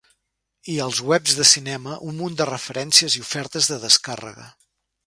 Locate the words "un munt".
2.09-2.41